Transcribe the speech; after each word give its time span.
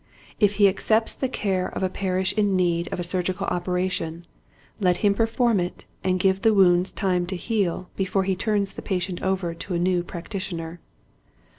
If 0.39 0.55
he 0.55 0.67
accepts 0.67 1.13
the 1.13 1.29
care 1.29 1.67
of 1.69 1.83
a 1.83 1.87
parish 1.87 2.33
in 2.33 2.55
need 2.55 2.91
of 2.91 2.99
a 2.99 3.03
surgical 3.03 3.45
operation 3.45 4.25
let 4.79 4.97
him 5.05 5.13
perform 5.13 5.59
it 5.59 5.85
and 6.03 6.19
give 6.19 6.41
the 6.41 6.55
wounds 6.55 6.91
time 6.91 7.27
to 7.27 7.35
heal 7.35 7.87
before 7.95 8.23
he 8.23 8.35
turns 8.35 8.73
the 8.73 8.81
patient 8.81 9.21
over 9.21 9.53
to 9.53 9.75
a 9.75 9.77
new 9.77 10.01
practitioner. 10.01 10.79